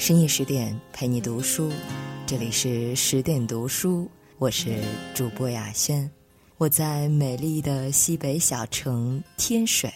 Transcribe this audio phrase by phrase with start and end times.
[0.00, 1.70] 深夜十点陪你读书，
[2.24, 4.82] 这里是十点读书，我是
[5.14, 6.10] 主播雅轩，
[6.56, 9.92] 我在美丽的西北小城天水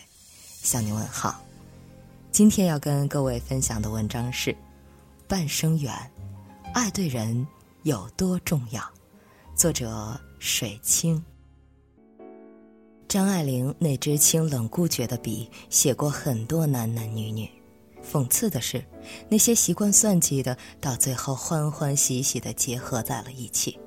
[0.61, 1.43] 向你问好。
[2.31, 4.51] 今天要跟各位分享的文章是
[5.27, 5.91] 《半生缘》，
[6.75, 7.47] 爱对人
[7.85, 8.83] 有多重要？
[9.55, 11.25] 作者水清。
[13.09, 17.49] 张爱玲那支清冷孤绝的笔，写过很多男男女女。
[18.05, 18.85] 讽刺的是，
[19.29, 23.79] 那些习惯算计的，到最后欢欢喜喜的结合在了一起，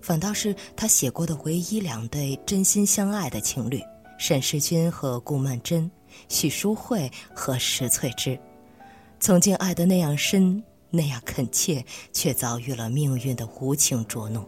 [0.00, 3.80] 反倒是他写过的唯一两对真心相爱的情侣——
[4.18, 5.90] 沈世钧和顾曼桢，
[6.28, 8.38] 许淑慧和石翠芝，
[9.18, 14.46] 曾经爱得那样深，那样恳切，却遭遇了命运的无情捉弄，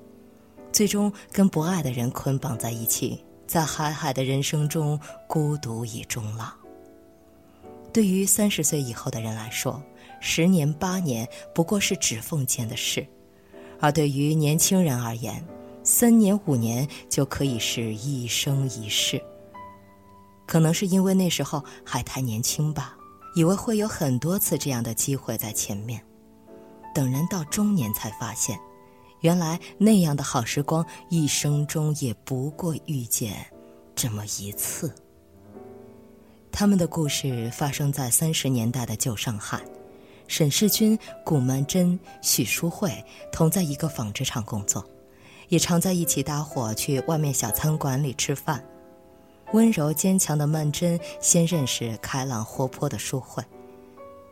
[0.73, 6.66] 最终跟不爱的人捆绑在一起，在海海的人生中孤独以终老。
[7.97, 9.83] 对于三十岁以后的人来说，
[10.21, 13.03] 十年八年不过是指缝间的事；
[13.81, 15.43] 而对于年轻人而言，
[15.83, 19.19] 三年五年就可以是一生一世。
[20.47, 22.95] 可能是因为那时候还太年轻吧，
[23.35, 25.99] 以为会有很多次这样的机会在前面。
[26.95, 28.59] 等人到中年才发现，
[29.21, 33.35] 原来那样的好时光，一生中也不过遇见
[33.95, 34.95] 这么一次。
[36.59, 39.63] 他们的故事发生在三十年代的旧上海，
[40.27, 42.91] 沈世钧、顾曼桢、许淑慧
[43.31, 44.83] 同在一个纺织厂工作，
[45.49, 48.65] 也常在一起搭伙去外面小餐馆里吃饭。
[49.53, 53.45] 温柔坚强的曼桢先认识开朗活泼的淑慧，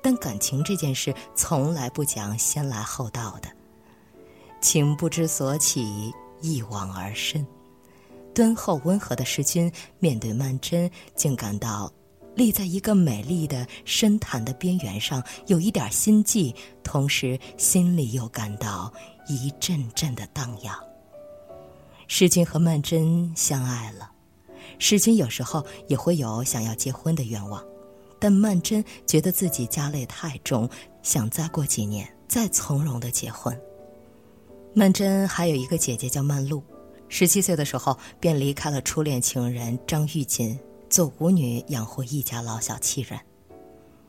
[0.00, 3.50] 但感情这件事从来不讲先来后到的，
[4.62, 7.47] 情不知所起，一往而深。
[8.34, 11.92] 敦厚温和的世钧面对曼桢，竟感到。
[12.34, 18.92] 立在一个美丽的深潭的边缘上，有一点心悸，同时心里又感到
[19.28, 20.74] 一阵阵的荡漾。
[22.06, 24.11] 世钧和曼桢相爱了，
[24.78, 27.64] 世钧有时候也会有想要结婚的愿望，
[28.18, 30.68] 但曼桢觉得自己家累太重，
[31.02, 33.58] 想再过几年再从容的结婚。
[34.74, 36.62] 曼桢还有一个姐姐叫曼璐，
[37.08, 40.58] 十七岁的时候便离开了初恋情人张玉锦。
[40.94, 43.18] 做舞女养活一家老小七人，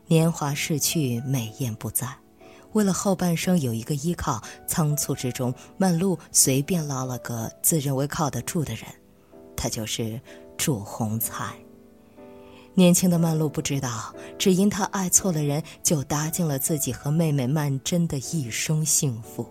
[0.06, 2.06] 年华逝去，美艳不在。
[2.74, 8.84] 为了后半生有一个依靠，仓促之中，曼璐随便捞了个自认为靠得住的人，
[9.56, 10.20] 他就是
[10.56, 11.56] 祝鸿才。
[12.74, 19.44] 年轻的曼璐不知道，只因他爱错了人，就搭进了自己和妹妹曼桢的一生幸福。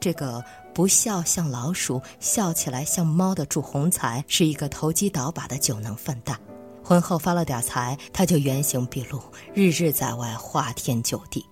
[0.00, 0.42] 这个。
[0.76, 6.38] 不笑像老鼠，笑起来像猫的祝鸿才是一个投机倒把的酒囊饭袋。
[6.84, 9.18] 婚后发了点财，他就原形毕露，
[9.54, 11.42] 日日在外花天酒地。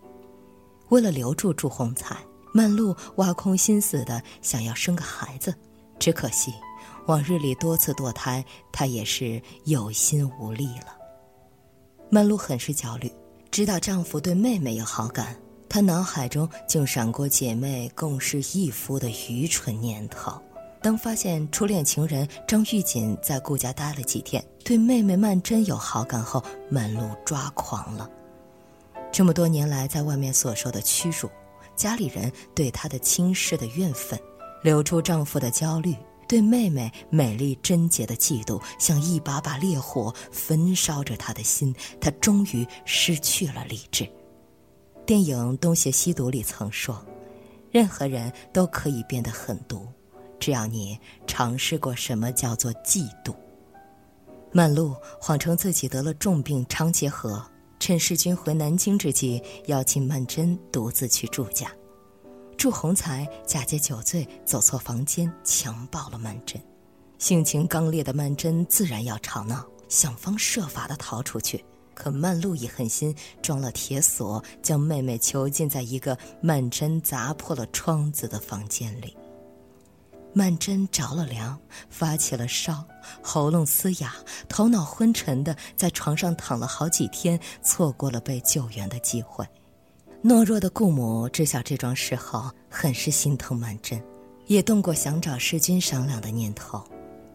[0.91, 2.15] 为了留住祝鸿才，
[2.53, 5.55] 曼璐挖空心思的想要生个孩子，
[5.99, 6.53] 只可惜
[7.07, 10.95] 往日里多次堕胎，她也是有心无力了。
[12.11, 13.11] 曼璐很是焦虑，
[13.51, 15.35] 知道丈夫对妹妹有好感。
[15.69, 20.41] 她脑海中竟闪过姐妹共侍一夫的愚蠢念头。
[20.81, 28.09] 当发现初恋情人张玉锦在顾家待了几天，对妹妹曼桢有好感后，满路抓狂了。
[29.11, 31.31] 这么多年来在外面所受的屈辱，
[31.75, 34.19] 家里人对她的轻视的怨愤，
[34.63, 35.97] 流出丈夫的焦虑，
[36.29, 41.75] 对妹妹美丽贞洁的嫉妒，像一把把烈火焚烧着她的心。
[41.99, 44.07] 她终于失去了理智。
[45.07, 47.05] 电影《东邪西毒》里曾说
[47.71, 49.87] ：“任何人都可以变得狠毒，
[50.41, 53.35] 只要你尝试过什么叫做嫉妒。”
[54.51, 57.45] 曼璐谎称自己得了重病肠结核，
[57.79, 61.71] 趁世钧回南京之际，邀请曼桢独自去住家。
[62.57, 66.59] 祝鸿才假借酒醉走错房间，强暴了曼桢。
[67.19, 71.63] 性情刚烈的曼桢自然要吵闹，想方设法的逃出去。
[71.95, 79.17] 可曼露一狠心，装了铁锁，将妹妹囚禁在一个曼桢砸破了窗子的房间里。
[80.37, 81.57] 曼桢着了凉，
[81.89, 82.85] 发起了烧，
[83.23, 84.13] 喉咙嘶哑，
[84.49, 89.47] 头脑昏沉的在床上躺了好几天，错过了被救援的机会。
[90.25, 94.03] 懦弱的顾母知晓这桩事后，很是心疼曼桢，
[94.47, 96.83] 也动过想找世钧商量的念头。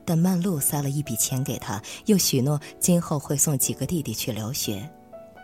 [0.10, 4.90] 但曼璐塞了一笔钱给他，又许诺今后会送几个弟弟去留学，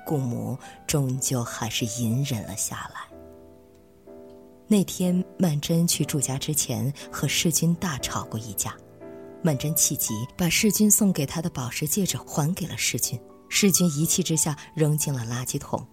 [0.04, 0.58] 顾母
[0.88, 3.02] 终究还是隐忍了下来。
[4.66, 8.76] 那天，曼桢去祝家之前和世钧大吵过一架，
[9.44, 15.88] 曼桢气急，把世钧送给她的宝石戒指还给了世钧，世钧一气之下扔进了垃圾桶。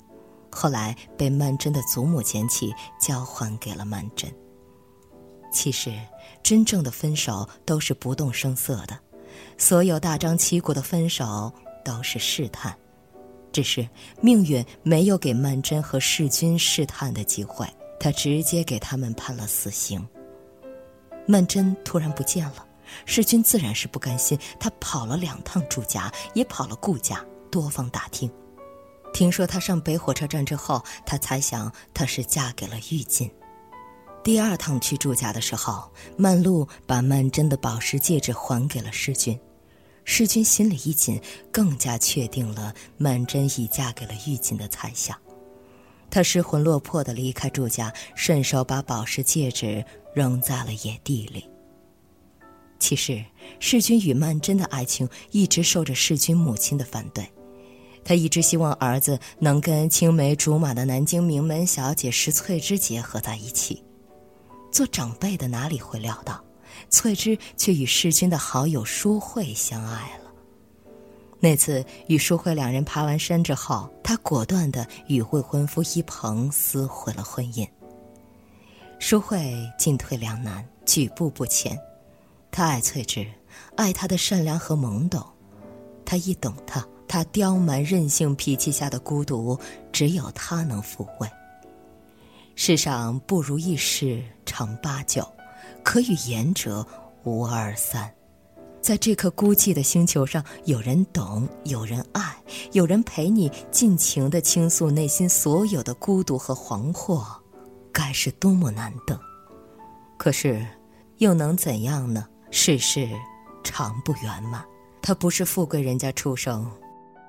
[0.50, 4.32] 后来被曼桢的祖母捡起，交还给了曼桢。
[5.52, 5.92] 其实，
[6.42, 8.98] 真正的分手都是不动声色的，
[9.58, 11.52] 所有大张旗鼓的分手
[11.84, 12.76] 都是试探，
[13.52, 13.86] 只是
[14.20, 17.66] 命运没有给曼桢和世钧试探的机会，
[18.00, 20.04] 他直接给他们判了死刑。
[21.26, 22.66] 曼桢突然不见了，
[23.04, 28.28] 世钧自然是不甘心，他跑了两趟朱家，也跑了顾家，多方打听。
[29.12, 33.30] 听说她上北火车站之后，他猜想她是嫁给了玉进。
[34.24, 39.38] 第二趟去祝家的时候，曼璐把曼桢的宝石戒指还给了世君，
[40.04, 41.20] 世君心里一紧，
[41.50, 45.18] 更加确定了曼桢已嫁给了玉锦的猜想。
[46.08, 49.84] 他失魂落魄地离开祝家，顺手把宝石戒指
[50.14, 51.48] 扔在了野地里。
[52.78, 53.24] 其实，
[53.58, 57.26] 世君与曼桢的爱情一直受着世君母亲的反对，
[58.04, 63.82] 他一直希望儿子能跟青梅竹马的南京名门小姐石翠芝结合在一起。
[64.72, 66.42] 做长辈的哪里会料到，
[66.88, 70.32] 翠芝却与世君的好友舒慧相爱了。
[71.38, 77.68] 那次与舒慧两人爬完山之后，他果断地与未婚夫一鹏撕毁了婚姻。
[78.98, 81.78] 舒慧进退两难，举步不前。
[82.50, 83.26] 他爱翠芝，
[83.76, 85.24] 爱她的善良和懵懂。
[86.04, 89.58] 他一懂她，她刁蛮任性脾气下的孤独，
[89.92, 91.28] 只有他能抚慰。
[92.54, 95.26] 世上不如意事常八九，
[95.82, 96.86] 可与言者
[97.24, 98.12] 无二三。
[98.80, 102.36] 在这颗孤寂的星球上，有人懂，有人爱，
[102.72, 107.24] 有人陪你尽情的倾诉内心所有的孤独和惶惑，
[107.92, 109.18] 该是多么难得。
[110.18, 110.66] 可是，
[111.18, 112.26] 又能怎样呢？
[112.50, 113.08] 世事
[113.62, 114.64] 常不圆满。
[115.00, 116.70] 他不是富贵人家出生，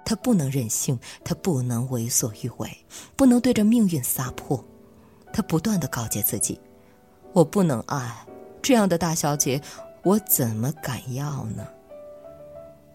[0.06, 2.70] 他不能任性，他不能为所欲为，
[3.16, 4.64] 不能对着命运撒泼。
[5.34, 6.58] 他不断的告诫自己
[7.34, 8.26] ：“我不能爱
[8.62, 9.60] 这样的大小姐，
[10.04, 11.68] 我怎么敢要呢？”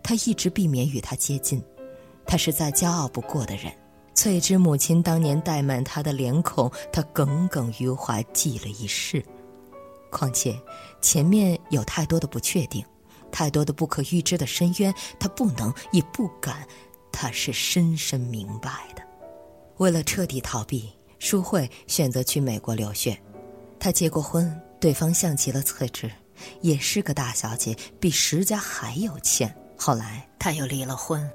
[0.03, 1.63] 他一直避免与她接近，
[2.25, 3.71] 他是再骄傲不过的人。
[4.15, 9.25] 翠芝母亲当年怠慢他的脸孔，他耿耿于怀，记了一世。
[10.11, 10.59] 况且
[11.01, 12.85] 前面有太多的不确定，
[13.31, 16.67] 太多的不可预知的深渊，他不能也不敢。
[17.13, 19.03] 他是深深明白的。
[19.77, 20.98] 为了彻底逃避。
[21.19, 23.19] 舒慧选择去美国留学，
[23.79, 26.11] 她结过婚，对方像极了翠芝，
[26.61, 29.55] 也是个大小姐，比石家还有钱。
[29.77, 31.29] 后来她又离了婚，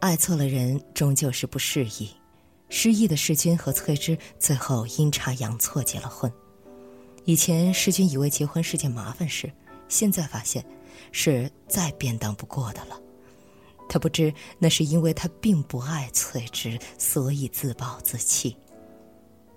[0.00, 2.10] 爱错了人，终究是不适宜。
[2.68, 6.32] 失意的世君和翠芝最后阴差阳错结了婚。
[7.24, 9.52] 以前世君以为结婚是件麻烦事，
[9.88, 10.64] 现在发现
[11.12, 12.98] 是再便当不过的了。
[13.88, 18.56] 他不知那是因为他并不爱翠芝，所以自暴自弃。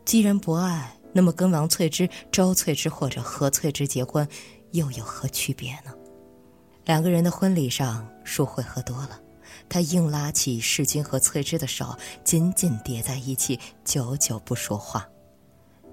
[0.06, 4.28] 既然不爱，那么跟王翠芝、周翠芝或者何翠芝结婚，
[4.72, 5.92] 又有何区别呢？
[6.86, 9.20] 两个人的婚礼上，淑慧喝多了，
[9.68, 15.08] 她硬拉起世君和翠芝的手，紧紧叠在一起，久久不说话。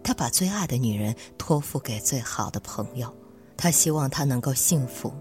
[0.05, 3.15] 他把最爱的女人托付给最好的朋友，
[3.57, 5.15] 他希望她能够幸福，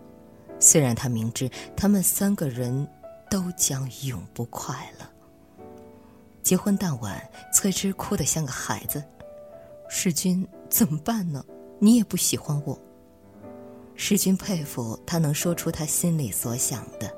[0.60, 2.88] 虽然他明知他们三个人
[3.30, 5.06] 都将永不快乐。
[6.44, 7.22] 结婚当晚，
[7.54, 9.04] 翠芝哭得像个孩子。
[9.89, 11.44] 世君怎么办呢？
[11.80, 12.80] 你也不喜欢我。
[13.96, 17.13] 世君佩服他能说出他心里所想的，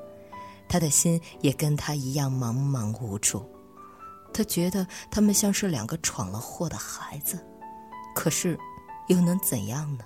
[0.68, 3.48] 他的心也跟他一样茫茫无助。
[4.32, 7.38] 他觉得他们像是两个闯了祸的孩子，
[8.14, 8.58] 可是，
[9.08, 10.04] 又能怎样呢？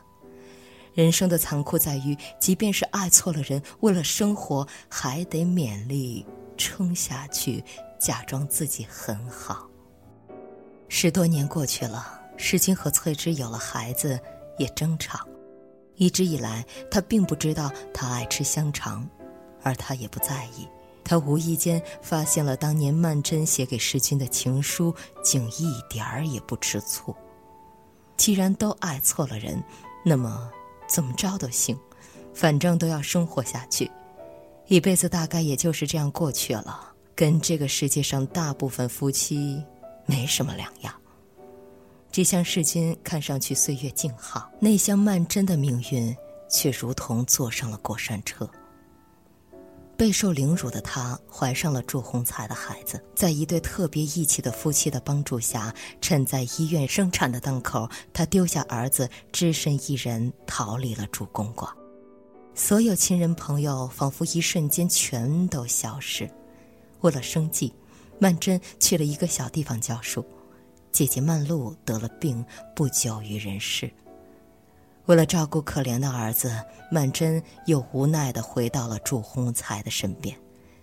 [0.93, 6.27] 人生的残酷在于，即便是爱错了人，为了生活，还得勉力
[6.57, 7.65] 撑下去。
[7.99, 9.69] 假装自己很好。
[10.89, 14.19] 十多年过去了，世君和翠芝有了孩子，
[14.57, 15.27] 也争吵。
[15.97, 19.09] 一直以来，他并不知道他爱吃香肠，
[19.63, 20.69] 而他也不在意。
[21.05, 27.15] 他无意间发现了当年曼桢写给世君的情书，竟一点儿也不吃醋。
[28.17, 29.63] 既然都爱错了人，
[30.05, 30.51] 那么
[30.87, 31.79] 怎么着都行，
[32.35, 33.91] 反正都要生活下去，
[34.67, 36.93] 一辈子大概也就是这样过去了。
[37.19, 39.61] 跟这个世界上大部分夫妻
[40.07, 40.95] 没什么两样。
[42.13, 46.17] 这厢世君看上去岁月静好，那厢曼桢的命运
[46.49, 48.49] 却如同坐上了过山车。
[49.97, 61.69] 备受凌辱的她怀上了祝鸿才的孩子，在一对特别义气的夫妻的帮助下，趁在医院生产的当口，她丢下儿子，只身一人逃离了祝公馆。
[62.55, 66.31] 所有亲人朋友仿佛一瞬间全都消失。
[67.01, 67.73] 为了生计，
[68.19, 70.25] 曼桢去了一个小地方教书。
[70.91, 73.93] 姐姐曼璐得了病，不久于人世。
[75.07, 76.51] 为了照顾可怜的儿子，
[76.91, 80.37] 曼桢又无奈地回到了祝鸿才的身边，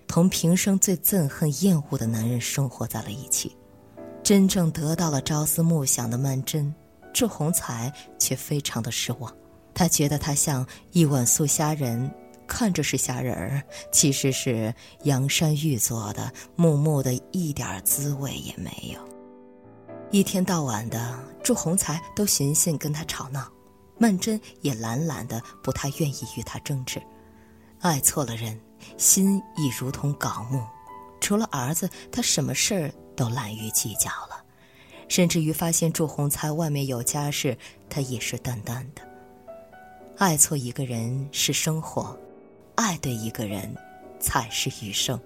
[0.08, 3.56] 同平生最憎恨厌恶的男人生活在了一起。
[4.24, 6.72] 真正得到了朝思暮想的曼桢，
[7.14, 9.32] 祝鸿才却非常的失望。
[9.74, 12.10] 他觉得他像一碗素虾仁，
[12.56, 19.00] 看着是虾仁儿，其实是阳山玉做的，木木的，一点滋味也没有。
[20.10, 23.52] 一天到晚的，祝鸿才都寻衅跟他吵闹。
[23.98, 27.04] 曼桢也懒懒的，不太愿意与他争执。
[27.82, 28.58] 爱错了人，
[28.98, 30.64] 心亦如同槁木。
[31.20, 34.42] 除了儿子，他什么事儿都懒于计较了。
[35.10, 37.58] 甚至于发现祝鸿才外面有家室，
[37.90, 39.02] 他也是淡淡的。
[40.18, 42.18] 爱错一个人是生活，
[42.76, 43.74] 爱对一个人
[44.20, 45.20] 才是余生。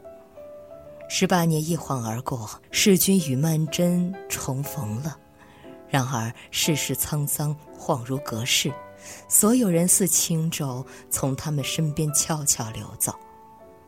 [1.10, 5.18] 十八年一晃而过，世君与曼桢重逢了。
[5.88, 8.72] 然而世事沧桑，恍如隔世，
[9.28, 13.12] 所有人似轻舟，从他们身边悄悄流走。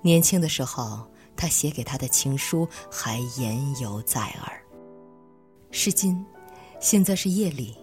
[0.01, 4.63] 年轻的时候，他写给他的情书还言犹在耳。
[5.69, 6.25] 是今，
[6.79, 7.77] 现在是夜里，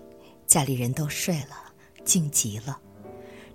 [0.48, 1.72] 家里人都睡了，
[2.04, 2.76] 静极了，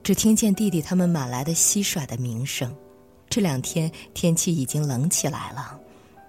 [0.04, 2.76] 只听见弟弟他们买来的蟋蟀的鸣声。
[3.30, 5.80] 这两天天气已经冷起来了，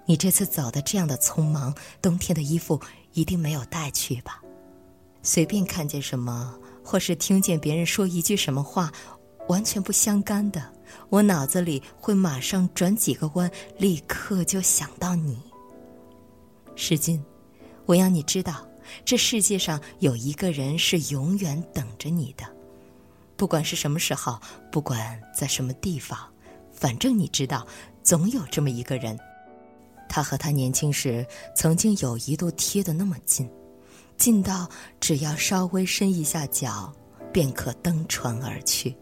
[0.05, 2.81] 你这次走的这样的匆忙，冬天的衣服。
[3.13, 4.41] 一定没有带去吧？
[5.23, 6.53] 随便看见什么，
[6.83, 8.91] 或是听见别人说一句什么话，
[9.47, 10.61] 完全不相干的，
[11.07, 15.39] 我脑子里会马上转几个弯，立刻就想到你。
[16.75, 17.23] 世君，
[17.85, 18.67] 我要你知道，
[19.05, 22.43] 这世界上有一个人是永远等着你的，
[23.37, 24.39] 不管是什么时候，
[24.71, 26.17] 不管在什么地方，
[26.71, 27.65] 反正你知道，
[28.03, 29.17] 总有这么一个人。
[30.07, 31.25] 他和他年轻时
[31.55, 33.49] 曾经有一度贴得那么近，
[34.17, 36.93] 近到只要稍微伸一下脚，
[37.33, 38.95] 便可登船而去。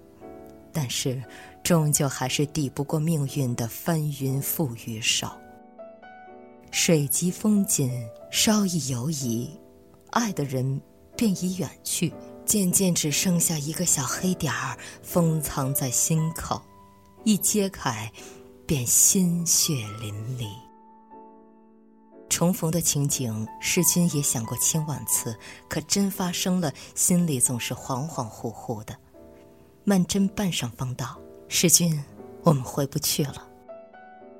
[0.72, 1.22] 但是，
[1.62, 5.30] 终究还是抵不过命运的翻云覆雨手。
[6.72, 7.92] 水急风紧，
[8.32, 9.52] 稍一犹疑，
[10.10, 10.82] 爱的人
[11.16, 12.12] 便已远去，
[12.46, 16.62] 渐渐只剩下一个小黑点儿封藏在心口，
[17.24, 18.12] 一揭开，
[18.66, 20.48] 便鲜血淋漓。
[22.30, 25.38] 重逢的情景，世君也想过千万次，
[25.70, 28.96] 可真发生了，心里总是恍恍惚惚的。
[29.84, 32.04] 曼桢半晌方道：“世君，
[32.42, 33.48] 我们回不去了。”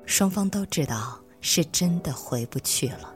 [0.06, 3.14] 双方都知道是真的回不去了。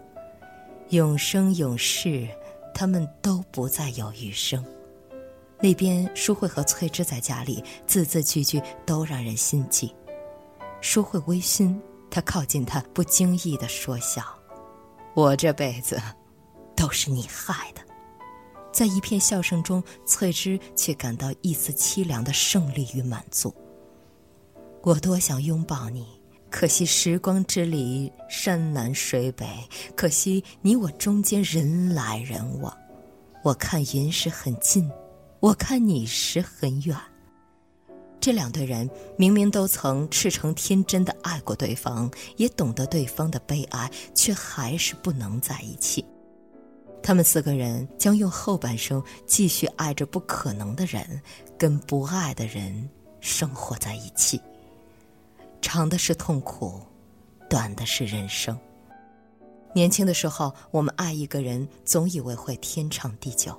[0.90, 2.28] 永生永世，
[2.72, 4.64] 他们都不再有余生。
[5.60, 9.92] 那边淑慧和翠芝在家里，字字句句都让人心悸。
[10.80, 11.76] 淑慧微醺，
[12.10, 14.22] 他靠近她，不经意的说笑。
[15.14, 16.00] 我这辈子，
[16.76, 17.80] 都是你害的。
[18.72, 23.52] 在一片笑声中，翠芝却感到一丝凄凉的胜利与满足。
[24.82, 26.06] 我多想拥抱你，
[26.48, 29.44] 可惜时光之里山南水北，
[29.96, 32.72] 可惜你我中间人来人往。
[33.42, 34.88] 我看云时很近，
[35.40, 36.96] 我看你时很远。
[38.20, 46.04] 这两对人明明都曾赤诚天真的爱过对方，也懂得对方的悲哀，却还是不能在一起。
[47.00, 51.22] 他们四个人将用后半生继续爱着不可能的人，
[51.56, 52.90] 跟不爱的人
[53.20, 54.40] 生活在一起。
[55.62, 56.80] 长的是痛苦，
[57.48, 58.58] 短的是人生。
[59.72, 63.52] 年轻的时候，我们爱一个人，总以为会天长地久；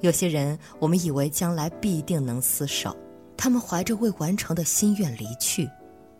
[0.00, 2.96] 有些人，我们以为将来必定能厮守。
[3.36, 5.68] 他们怀着未完成的心愿离去，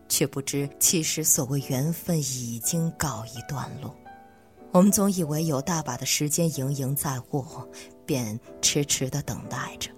[0.09, 3.95] 却不知其实所谓缘分已经告一段落。
[4.73, 7.66] 我们总以为有大把的时间盈盈在握，
[8.04, 9.90] 便迟迟的等待着。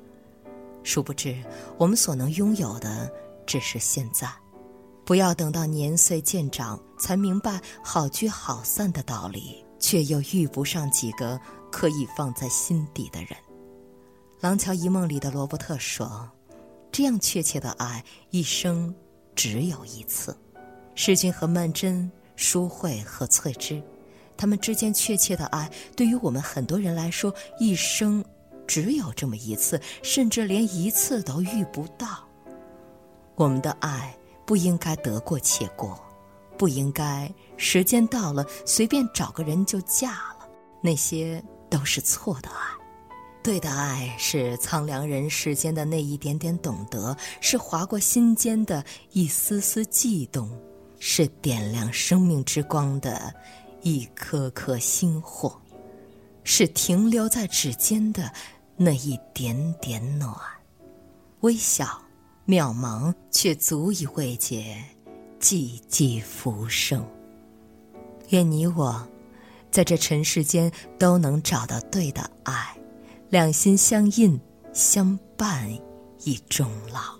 [0.84, 1.36] 殊不知，
[1.76, 3.10] 我们所能拥有的
[3.44, 4.28] 只是现在。
[5.04, 11.40] 不要等到年岁渐长，才明白好聚好散的道理，却又遇不上几个
[11.72, 13.30] 可以放在心底的人。
[14.40, 16.28] 《廊桥遗梦》里的罗伯特说。
[16.90, 18.92] 这样确切的爱，一生
[19.34, 20.36] 只有一次。
[20.94, 23.80] 世君和曼桢、淑慧和翠芝，
[24.36, 28.24] 他们之间确切的爱，对于我们很多人来说，一生
[28.66, 32.26] 只有这么一次，甚至连一次都遇不到。
[33.34, 34.16] 我们的爱
[34.46, 36.00] 不应该得过且过，
[36.56, 40.48] 不应该时间到了随便找个人就嫁了，
[40.82, 42.77] 那些都是错的爱。
[43.42, 50.50] 对的爱是苍凉人世间的那一点点懂得，是划过心间的一丝丝悸动，
[50.98, 53.32] 是点亮生命之光的
[53.82, 55.60] 一颗颗星火。
[56.44, 58.32] 是停留在指尖的
[58.74, 60.34] 那一点点暖，
[61.40, 61.84] 微小
[62.46, 64.82] 渺茫，却足以慰藉
[65.38, 67.06] 寂寂浮生。
[68.30, 69.06] 愿你我，
[69.70, 72.74] 在这尘世间都能找到对的爱，
[73.30, 74.40] 两心相印，
[74.72, 75.70] 相伴
[76.24, 77.14] 以终老。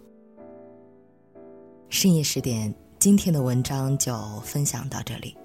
[1.90, 5.36] 深夜十点，今天的文章就分享到这里。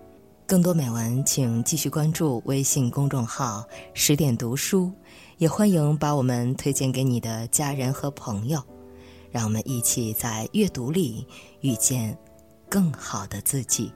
[0.48, 4.90] 更多美文，请继续关注微信公众号“十点读书”，
[5.38, 8.64] 也欢迎把我们推荐给你的家人和朋友，
[9.32, 11.28] 让我们一起在阅读里
[11.60, 12.18] 遇见
[12.70, 13.92] 更好的自己。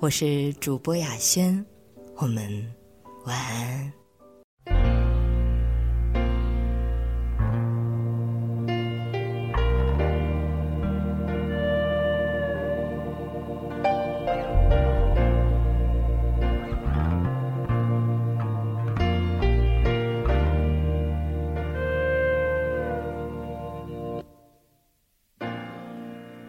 [0.00, 1.64] 我是主播雅轩，
[2.16, 2.74] 我们
[3.24, 3.90] 晚安。